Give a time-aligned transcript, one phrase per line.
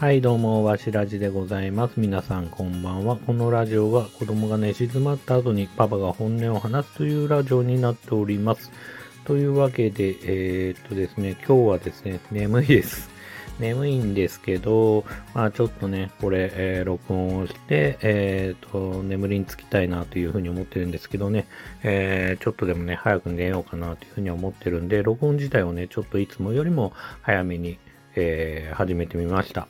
[0.00, 2.00] はい、どうも、わしらじでございます。
[2.00, 3.16] 皆さん、こんばんは。
[3.16, 8.72] このラジオは子供が寝静まった後にパパが本音を話すというラジオになっております。
[9.26, 13.10] というわけで、えー、っとですね、今日はですね、眠いです。
[13.60, 15.04] 眠いんですけど、
[15.34, 21.46] まあちょっとね、これ、えー録音をして、えー、っと、眠りにつきたいなというふうに思ってるんですけどね、
[21.82, 27.76] えーちょっとでもね、早く寝ようかなというふうに思ってるんで、録音自体をね、ちょっといつもよりも早めに、
[28.16, 29.68] えー始めてみました。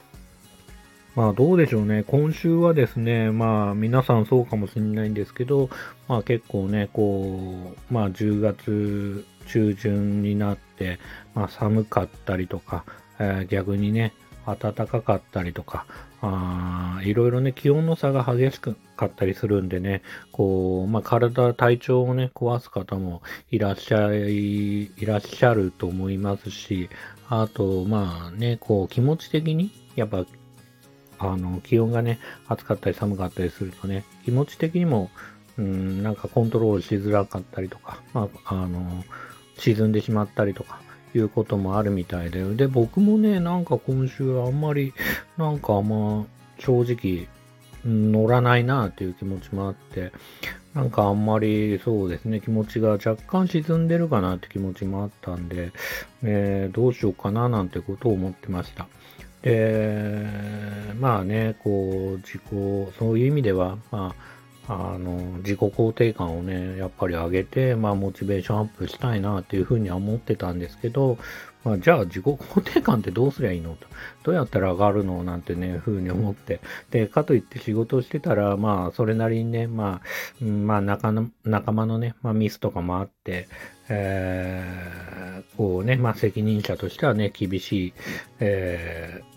[1.16, 2.04] まあどうでしょうね。
[2.04, 5.68] 今週はですね、まあ皆さんそうかもしれないんですけど、
[6.08, 10.98] まあ結構ね、こう、まあ10月中旬になって、
[11.34, 12.84] まあ寒かったりとか、
[13.18, 14.12] えー逆にね、
[14.46, 15.84] 暖かかったりとか、
[16.22, 26.90] あいろいろね、気温の差が激しくかったりするんでね、こう、まあ体、体調をね、壊す方もいらっしゃい、いらっしゃると思いますし、
[27.28, 30.26] あと、まあね、こう気持ち的に、やっぱ
[31.20, 32.18] あの、気温がね、
[32.48, 35.10] 暑かったり寒かったりするとね、気持ち的にも、
[35.58, 39.04] うん、なんかコントロールしづらかったりとか、まあ、あの、
[39.56, 40.80] 沈んでしまったりとか、
[41.14, 44.94] いうこともあるみたいで、で、僕もね、なんか今週あんまり、
[45.36, 46.24] なんかあんま、
[46.58, 47.26] 正直、
[47.84, 50.12] 乗らないなっていう気持ちもあって、
[50.74, 55.72] なんかあんまりそうですね、気持ちが若干沈んでるかなって気持ちもあったんで、
[56.22, 58.86] えーどうしようかななんてことを思ってました。
[59.42, 60.26] で、
[60.98, 62.42] まあね、こう、自己、
[62.98, 64.14] そういう意味では、ま
[64.68, 71.18] あ、あの、自己肯定感をね、やっぱり上げて、まあ、モチベーションアップしたいなっていうふうには思ってたんですけど、
[71.64, 73.86] まあ、じゃあ自己肯定感ってどうすりゃいいのと。
[74.22, 76.60] どうやったら上がるのなんてね、ふうに思って。
[76.90, 80.00] で、かといって仕事をしてたら、まあ、それなりにね、ま
[80.40, 83.48] あ、まあ、仲の仲間のね、まあ、ミスとかもあって、
[83.88, 87.94] えーこうね、まあ、責任者としてはね、厳しい、
[88.40, 89.30] えー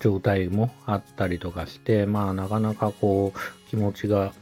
[0.00, 4.32] 状態もあったりとかして、まあ、なかなかこう、気持ちが、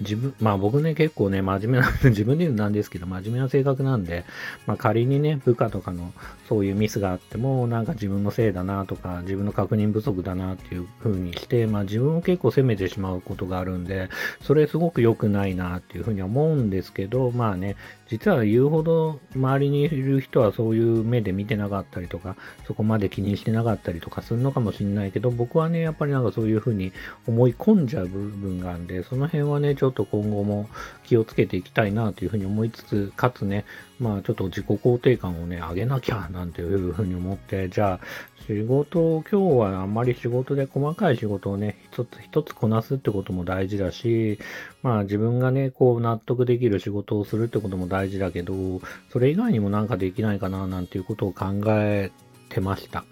[0.00, 4.24] 自分、まあ僕ね、結構ね、真面目な、 自分で言うなんですけど、真面目な性格なんで、
[4.66, 6.12] まあ仮にね、部下とかの
[6.48, 14.08] そういうミスがあっても、なんか自分のせいだなとか、自分の確認不足だなっていう風にして、まあ自分を結構責めてしまうことがあるんで、
[14.42, 17.76] それすごく良くないなっていう風に思うんですけど、まあね、
[18.10, 22.34] 実は言うほど周りにいる人はそういう目で見てなかったりとか、
[22.66, 26.92] そこまで気にしてなかったりとかするのかもしれないけど、僕はね、やっぱりなんかそういう風に
[27.28, 30.68] 思い込んじゃう部分があるんで、その辺はね、ちょょっと今後も
[31.04, 33.64] 気をつけていきたいなというふうに思いつつ、かつね、
[33.98, 38.00] まあちょっと自己肯定感をね、上げなきゃなんていうふうに思って、じゃあ
[38.46, 44.38] 仕事を今日はあんまり仕事で細かい仕事をね、一つ一つこなすってことも大事だし、
[44.82, 48.54] まあ自分がね、こう納得できる仕事をするってことも大事だけど、
[49.12, 53.04] それ以外にもなんかできないかななんていうことを考えてました。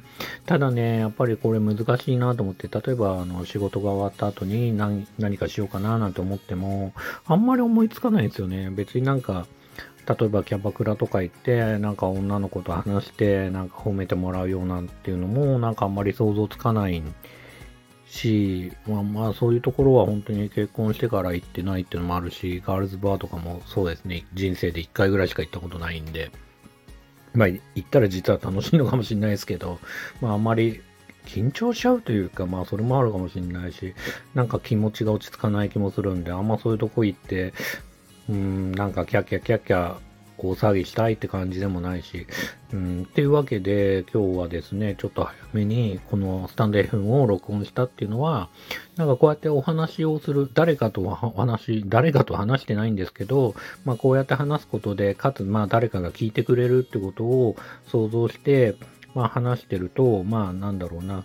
[0.46, 6.92] ただね、やっぱりこれ難しいなと思って、例えばあの仕事が終わった後に何何かしようかななんて思っても、
[7.26, 8.70] あんまり思いつかないですよね。
[8.70, 9.46] 別になんか、
[10.08, 17.02] 例えばキャバクラとか行って、なんか女の子と話して、なんか褒めてもらうようなんていうのも、なんかあんまり想像つかない
[18.08, 26.30] し、まあまあそういうところは本当に結婚してから行ってないっていうのもあるし、ガールズバーとかもそうですね、人生で1回ぐらいしか行ったことないんで、
[27.34, 29.78] まあ行ったら実は楽しいのかもしれないですけど、
[30.20, 30.80] まああまり
[31.26, 33.94] 緊張しちゃうというか、まあそれもあるかもしれないし、
[34.34, 37.52] なんか気持ちが落ち着かない気もするんで、あんまそういうとこ行って、
[38.28, 39.96] うん、なんかキャッキャキャッキャ
[40.38, 42.26] 大騒ぎしたいって感じでもないし、
[42.72, 48.48] うん、っていうわけで今日はですね、ちょっと早めにこのスタンド FM を録音したっていうのは、
[48.96, 53.54] なんかこうやってお話をする、誰かとお話、誰かと話してないんですけど、
[53.84, 57.56] まあこうやって話すことで、かつまあ誰かが聞いてくれるってことを
[57.86, 58.76] 想像して、
[59.14, 61.24] まあ話してると、まあなんだろうな、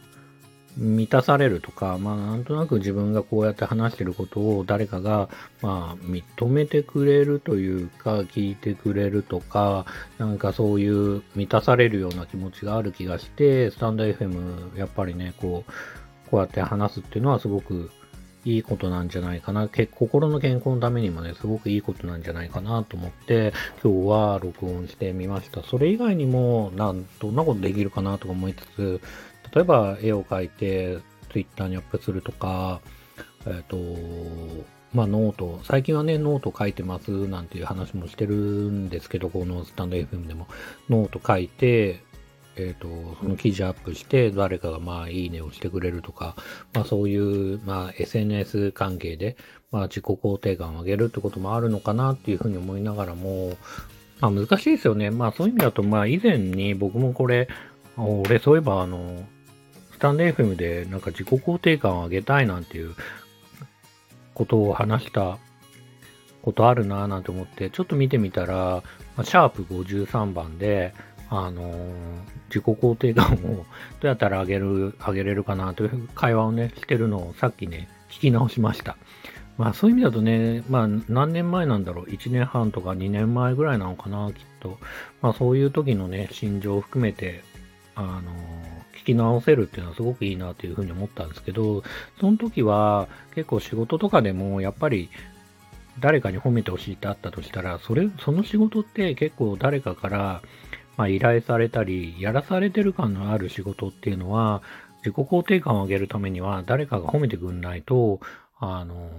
[0.77, 5.29] 満たされるとか、まあなんとなく自分がこうやって話してることを誰かが、
[5.61, 9.85] まあ認めてくれるというか、聞いてくれるとか、
[10.17, 17.91] なんかそういう満たされるような気持ちがある気がして、スタンド FM やっぱりね、こう、こうやって話すっていうのはすごく
[18.45, 19.69] いいことなんじゃないかな。
[19.91, 23.53] 心の健康のためにもね、すごくいいことなんじゃないかなと思って、
[23.83, 25.63] 今日は録音してみました。
[25.63, 29.01] それ以外にも、なん、どんなことできるかなとか思いつつ、
[29.53, 30.99] 例えば絵を描いて、
[31.31, 32.81] ツイッターにアップするとか、
[33.45, 33.77] えっ、と、
[34.93, 40.47] まあ note、最近はね、ノート書いてますなんていう話もしてるんですけど、この stand.fm でも、
[40.89, 42.01] ノート書いて、
[42.55, 42.87] えっ、と、
[43.19, 46.35] その記事アップして、誰かがまあ、いいねをしてくれるとか、
[46.73, 49.35] まあそういう、まあ SNS 関係で、
[49.71, 53.57] まあ自己肯定感を上げるってこともあるのかなっていうふうに思いながらも、
[54.19, 55.09] まあ難しいですよね。
[55.09, 57.47] まあそういう意味だと、まあ以前に僕もこれ、
[57.97, 59.25] 俺そういえばあの、
[60.03, 62.93] タンド FM でなんか自己肯定感を上げたいなんていう
[64.33, 65.37] ことを話した
[66.41, 68.83] ことあるなぁなんて思って、ちょっと見てみたら、
[69.23, 70.93] シャープ53番で、
[71.29, 71.75] あのー、
[72.49, 73.65] 自己肯定感をど
[74.03, 78.97] うやったら上げる、上げれるかなという会話をね、してるのをさっきね、聞き直しました。
[79.57, 84.79] まあそういう意味だとね、まあ何年前なんだろう、1年半とか2年前ぐらいなのかな、きっと。
[85.21, 87.41] まあそういう時のね、心情を含めて、
[87.95, 88.23] あのー、
[88.95, 91.83] 聞き直せるっていうのはすごくいいなというふうに思ったんですけど、
[92.19, 95.09] その時は結構仕事とかでもやっぱり
[95.99, 100.41] 誰かに褒めてほしいってあったとしたら、それ、その仕事って結構誰かから、
[100.97, 104.61] まあ、依頼されたり、やらされてる感のある仕事っていうのは、
[104.97, 108.19] 自己肯定感を上げるためには、誰かが褒めてくんないと、
[108.59, 109.09] あの、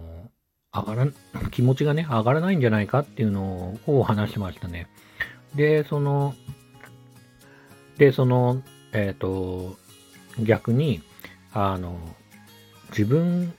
[0.73, 1.11] 上がら、
[1.51, 4.89] 気持ちがね、上がらないんじゃないかっていうのを話しましたね。
[5.55, 6.35] で、その、
[7.99, 8.63] で、その、
[8.95, 9.77] えっ、ー、と、
[10.43, 11.03] 逆に、
[11.53, 11.99] あの、
[12.91, 13.53] 自分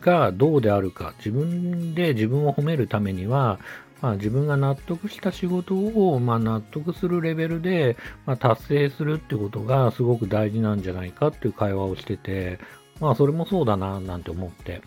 [0.00, 3.58] がどうであるか、自分で自分を褒めるためには、
[4.00, 7.96] まあ、自分が納得した仕事を、まあ、納得するレベルで、
[8.26, 12.58] まあ、達成するってことがすごく大事なんじゃないかっていう会話をしてて、
[13.00, 14.80] まあそれもそうだななんて思って、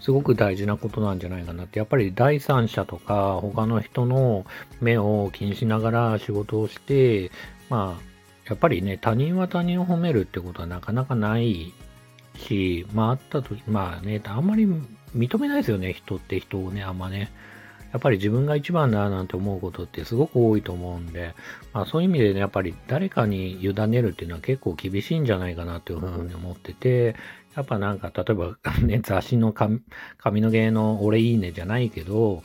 [0.00, 4.44] すごく大事なことなんじゃないかなって、やっぱり第三者とか他の人の
[4.80, 7.30] 目を気にしながら仕事をして、
[7.70, 8.11] まあ
[8.52, 11.72] やっぱりね、他人は他人を褒めるってことはなかなかない
[12.36, 14.66] し、まああったとき、まあね、あんまり
[15.16, 17.32] 認めないですよね、人って人をね、あんまね。
[17.92, 21.34] やっぱり自分が一番だなんて思うことってすごく多いと思うんで、
[21.72, 27.16] まあそういう意味でね、やっぱり誰かに委ねるっていうのは結構厳しいんじゃないかなというふうに思ってて、
[27.56, 29.80] やっぱなんか例えばね、雑誌の紙
[30.42, 32.42] の芸の俺いいねじゃないけど、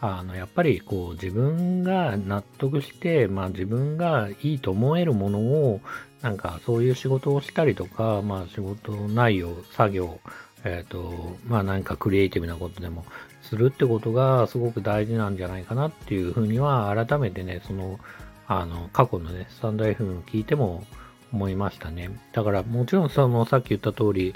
[0.00, 5.80] あの、やっぱりこう自分が納得して、まあ自分がいいと思えるものを、
[6.22, 10.18] なんかそういう仕事をしたりとか、まあ仕事内容、作業、
[10.64, 13.04] えっ、ー、と、まあ何かクリエイティブなことでも
[13.42, 17.98] するってことがすごく大事なんじゃないかなっていうふうには改めてね、その、
[18.46, 20.84] あの、過去のね、スタンド F を聞いても
[21.32, 22.10] 思いましたね。
[22.32, 24.34] だからもちろんそのさっき言った通り、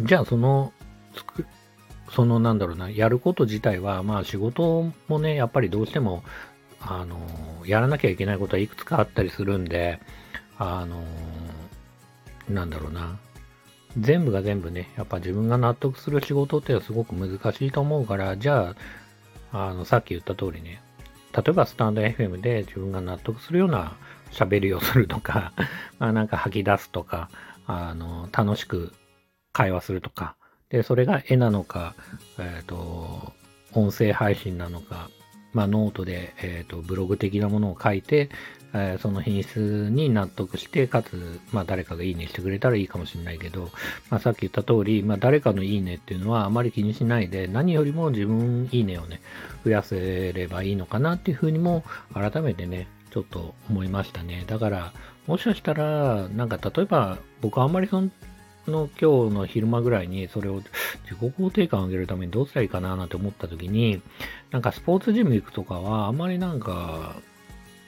[0.00, 0.72] じゃあその、
[2.10, 6.22] そのなんだろうな、やること自体は、まあ仕事もね、やっぱりどうしても、
[6.80, 7.18] あの、
[7.66, 10.00] やらなきゃいけないことはいくつかあったりするんで、
[10.58, 11.02] あの、
[12.48, 13.18] なんだろうな、
[13.98, 18.74] 全部が全部ね、やっぱ自分が納得する仕事ってすごく難しいと思うから、じゃ
[19.52, 20.82] あ、あの、さっき言った通りね、
[21.34, 23.96] 例えばスタンド FM で自分が納得するような
[24.30, 25.52] 喋りをするとか、
[25.98, 27.30] まあなんか吐き出すとか、
[27.66, 28.92] あの、楽しく
[29.52, 30.36] 会話するとか、
[30.70, 31.94] で、それが絵なのか、
[32.38, 33.32] えっ、ー、と、
[33.72, 35.10] 音声配信なのか、
[35.52, 38.28] まあノートで、えっ、ー、と、ブログ的なものを書いて、
[38.74, 43.70] えー、その品質に納得して、かつ、まあ誰かがいいねしてくれたらいいかもしれないけど、
[44.10, 49.22] まあさっき言った通り、まあ誰かのいいねっていうのはあまり気にしないで、何よりも自分いいねをね、
[49.64, 51.82] 増やせればいいのかなっていうふうにも
[52.12, 54.44] 改めてね、ちょっと思いましたね。
[54.46, 54.92] だから、
[55.26, 58.10] もしかしたら、なんか例えば、僕はあんまりその、
[58.68, 60.68] の今日の昼間ぐらいにそれを自
[61.14, 64.00] 己肯定感を上げるためにどうしたらいいかななんて思った時に、
[64.50, 67.16] なんかスポーツジム行くとかはあんまりなんか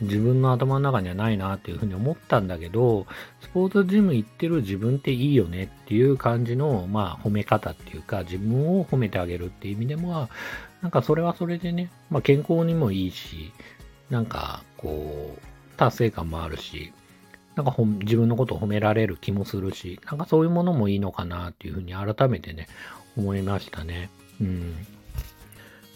[0.01, 3.07] 自分の頭の中にはないなっていうふうに思ったんだけど、
[3.43, 10.29] スポーツジム行ってる自分っていいよねっていう感じの、まあ、褒め方っていうか、自分を褒めてあげるっていう意味でも、
[10.81, 13.53] なんかそれはそれでね、まあ健康にもいいし、
[14.09, 15.41] なんか、こう、
[15.77, 16.93] 達成感もあるし、
[17.63, 22.69] なんか自分のことを褒められる気もするし、なんかそういうものもいいのかなっていうふうに改めてね、
[23.17, 24.09] 思いましたね。
[24.41, 24.75] うん。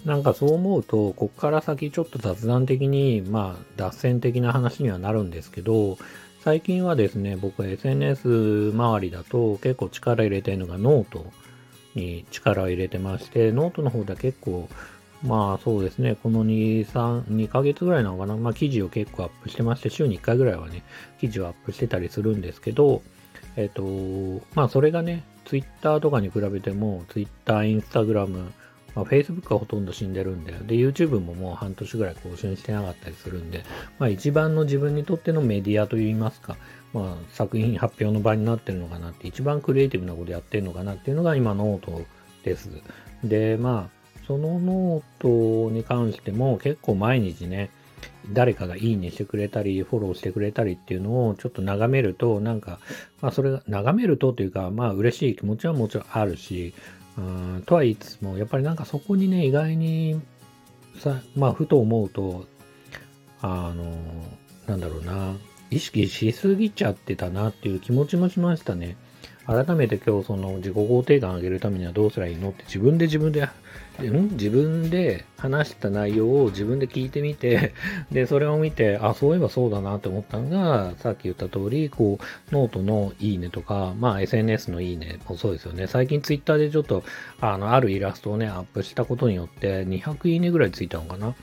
[0.04, 5.96] なんかそう思うと、こっから先ちょっと雑談的に、まあ、脱線的な話にはなるんですけど、
[6.42, 11.32] 最近はですね、僕は SNS 周りだと結構力入れてるのがノート
[11.94, 14.68] に力を入れてまして、ノートの方では結構、
[15.22, 20.82] まあそうですね、この2、3、2ヶ月ぐらいなのかな、まあ記事を結構アップしてまして、週に1回ぐらいはね、
[21.20, 23.02] 記事をアップしてたりするんですけど、
[23.56, 23.82] えっ、と、
[24.54, 28.50] まあそれがね、Twitter とかに比べても、Twitter、Instagram、
[28.94, 33.64] まあ、Facebook はほとんど死んでるんで、で、YouTube ももう半年ぐらい更新してなかったりするんで、
[33.98, 36.56] まあ一番の自分にとってのメディアといいますか、
[36.92, 42.02] まあ作品発表の場になってるのかなって、一番クリエイティブなことやってるのかなっていうのが今ノート
[42.44, 42.70] です。
[43.24, 43.93] で、まあ、
[44.26, 47.70] そのノートに関しても結構毎日ね、
[48.32, 52.78] 誰かがいいねしてくれたり、フォローしてくれたりっていうのをちょっと眺めると、なんか、
[53.20, 56.74] まあそれが、眺めるとというか、まあ嬉しい気持ちはもちろんあるし、
[57.16, 60.20] うんとは言いつつも、やっぱりなんかそこにね、意外に
[60.98, 62.46] さ、まあ、ふと思うと、
[63.40, 63.84] あの、
[64.66, 65.34] なんだろうな、
[65.70, 68.96] 意識しすぎちゃってたなっていう気持ちもしましたね。
[69.46, 72.50] 改めて今日その自己肯定感上げるためにはどうすればいいの？
[72.50, 73.48] って自分で自分で、ん？
[74.30, 77.72] 自分で話した内容を自分で聞いてみて、
[78.10, 85.86] で、それを見て、あ、そういえばそうだなって思ったのが、さっき言った通り、こう、ノートのいいねとか、まあ SNS のいいねもそうですよね。
[85.86, 87.04] 最近ツイッターでちょっと、
[87.40, 91.34] あの、あるイラストをね、アップしたことによって200いいねぐらいついたのかな。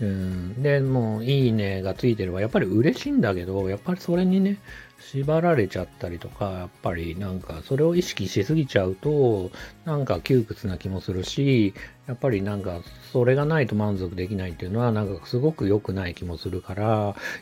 [0.00, 4.58] うん、で、もう、いいねがついてれば、やっぱり嬉しいんだけど、やっぱりそれにね、
[4.98, 9.50] 縛られちゃったりとか、やっぱりなんかそれを意識しすぎちゃうと、
[9.84, 11.74] なんか窮屈な気もするし、
[12.06, 12.80] やっぱりなんか
[13.12, 16.84] それがないと満足できないっていうのはなんかすごく良くない気もするから、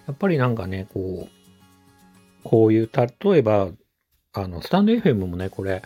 [0.06, 1.44] やっぱりなんかね、こう、
[2.44, 3.70] こういう、例えば、
[4.36, 5.82] あの、スタンド FM もね、これ、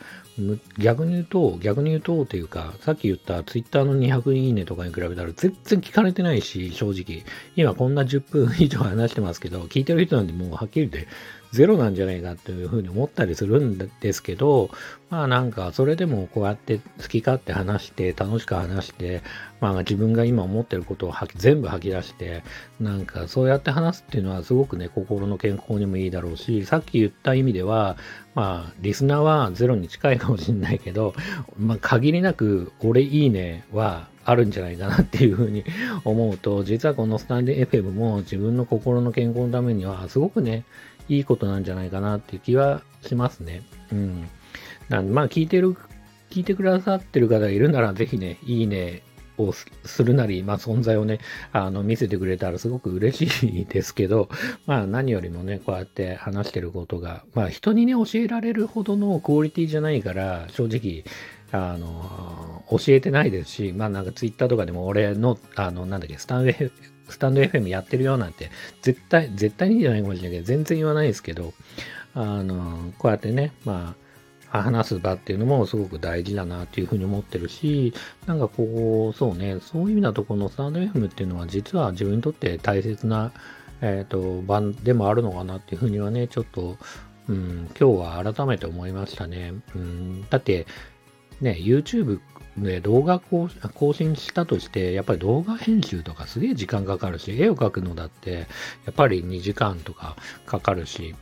[0.78, 7.24] 逆に言うと、逆に言うとっていうか、さっき言ったツイッターの200いいねとかに比べたら全然聞かれてないし、正直。
[7.56, 11.10] 今こんな10分以上話してますけど、聞いてる人なんでもうはっきり言って
[11.52, 14.70] ゼロなんじゃないかっていうふうに思ったりするんですけど、
[15.10, 19.22] まあなんかそれでもこうやって好き勝手話して、楽しく話して、
[19.60, 22.42] まあ自分が今思ってることを全部吐き出して、
[22.80, 27.96] なんかそうやって話すっていうのはすごくね、心の健康にもいいだろうし、さっき言った意味では、
[28.34, 31.14] まあリスナーはゼロに近いかもしれないけど、
[31.58, 35.64] まあ限りなく俺いいねはあるんじゃないかなっていうふうに
[36.04, 40.64] 思うと、実はこのスタンデー FM も自分の心の健康のためにはすごくね、
[41.08, 43.62] いいことなんじゃないかなっていう気はしますね。
[43.92, 44.28] うん。
[44.88, 45.76] なん、まあ聞いてる、
[46.30, 49.02] 聞いてくださってる方がいるなら、ぜひね、いいね
[49.38, 51.20] をするなり、まあ存在をね、
[51.52, 54.28] あの、見せてくれたらすごく嬉しいですけど、
[54.66, 61.04] まあ何よりもね、こうやって話してることが、まあ人にね、教えられるほどのクオリティじゃないから、正直、
[61.50, 66.52] あの、教えてないですし、まあなんかツイッターとかでも俺の、あの、なんだっけ、スタンド
[67.08, 68.50] スタンド FM やってるよなんて、
[68.82, 71.52] 絶対、絶対にじゃないかもしれないけど、全然言わないですけど、
[72.14, 73.94] あの、こうやってね、ま
[74.50, 77.92] あ、話す場っていうのもすごく大事だなっていうふうに思ってるし、
[78.26, 83.32] なんかこう、そうね、そういう意味だとこのスタンド FM っていうのは実は自分にとって大切な、
[83.80, 86.78] えっ、ー、と、場でもあるのかなっていうふうにはね、ちょっと、
[87.28, 89.52] うん、今日は改めて思いましたね。
[89.74, 90.66] うん、だって、
[91.40, 92.20] ね、YouTube
[92.62, 93.48] で動画更
[93.92, 98.46] 新したとして、やっぱり動画編集とかすげえ時間かかるし、絵を描くのだって、
[98.84, 101.14] やっぱり2時間とかかかるし、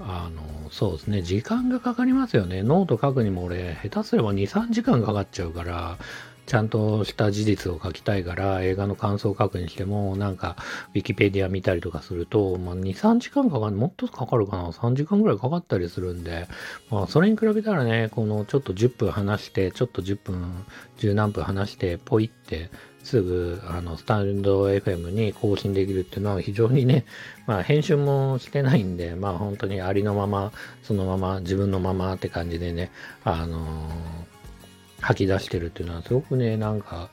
[0.00, 2.62] あの、そうですね、時間がかかりますよね。
[2.62, 5.98] ノート書くにも俺、下手すれば2、3時間かかっちゃうから、
[6.46, 10.56] ちゃんとした事実を書きたいから、映画の感想を書くにしても、なんか、
[10.94, 16.46] ウィキペディア見たりとかすると、まあ、2、3時間かかる、もっとかかるかな、3時間ぐらいかかったりするんで、
[16.90, 20.66] まあ、それに比べたらね、このちょっと10分話して、ちょっと10分、
[20.98, 22.70] 10何分話して、ポイって、
[23.04, 27.04] すぐ、あの、スタンド FM に更新できるっていうのは非常にね、
[27.46, 32.90] まあ、編集もしてないんで、まあ、本当にありのまま、そのまま、自分のままって感じでね、
[33.24, 34.33] あのー
[35.04, 37.10] 吐き出してるっていうのはすごくね、なんか、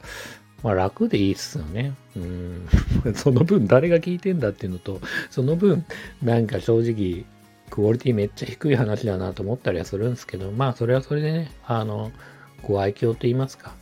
[0.63, 1.93] まあ楽でいいっすよね。
[2.15, 2.67] うん。
[3.15, 5.86] その分誰が聞いてんだっていうのと、その分
[6.24, 7.25] なんか正直
[7.69, 12.12] クオリティめっちゃ低い話だなと思ったりはするんですけど、まあそれはそれでね、あの、
[12.63, 13.74] ご愛嬌と言いますか。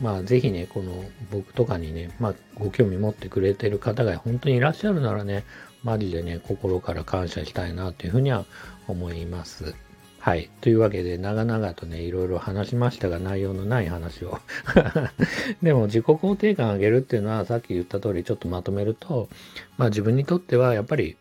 [0.00, 5.44] まあぜひね、この僕とかにね、まあご興味持ってくれてる方が本当にいらっしゃるならね、
[5.82, 8.46] マジでね、心から感謝したいなというふうには
[8.88, 9.74] 思います。
[10.20, 10.50] はい。
[10.60, 14.38] というわけで、長々とね、いろいろ話しましたが、内容のない話を。
[15.62, 19.30] でも、自己肯定感上げるっていうのは、さっき言った通り、ちょっとまとめると、
[19.78, 21.16] まあ自分にとっては、やっぱり、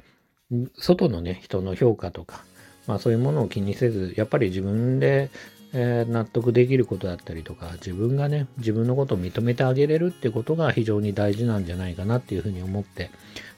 [0.78, 2.44] 外のね、人の評価とか、
[2.88, 5.30] まあそういうものを気にせず、やっぱり自分で、
[5.72, 13.12] えー、納得できることだったりとか、自分がね、自分のことを認めてあげれるってことが非常に大事なんじゃないかなっていうふうに思って、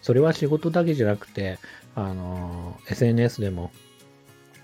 [0.04, 1.58] それは仕事だけじゃなくて、
[1.96, 3.72] あのー、SNS でも、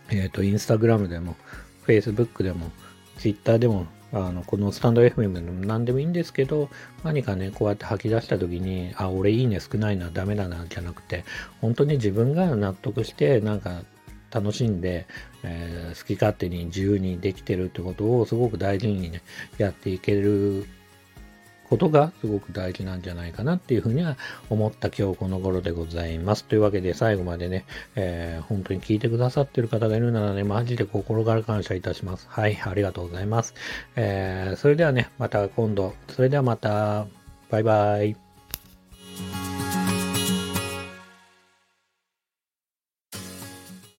[0.09, 1.35] えっ、ー、と、インスタグラムでも、
[1.83, 2.71] フェイスブックでも、
[3.17, 6.69] ツイッターでも、あの、このスタンド FM でも何でもいいんですけど、
[7.03, 11.25] 何かね、こうやって吐き出した時に、あ、俺いいね少ないな、ダメだな、じゃなくて、
[11.61, 13.83] 本当に自分が納得して、なんか
[14.31, 15.07] 楽しんで、
[15.43, 19.21] えー、好き勝手に自由にできてるってことをすごく大事にね、
[19.57, 20.65] やっていける
[21.69, 24.17] ことがすごく大事なんじゃないかなっていうふうには
[24.49, 26.45] 思った今日この頃でございます。
[26.45, 32.27] というわけで最後までね、えー、本当に聞いてくださってる方がいるならね、マジで心から感謝いたします。
[32.29, 33.53] はい、ありがとうございます。
[33.95, 37.07] えー、それではね、また今度、それではまた、
[37.49, 38.26] バイバイ。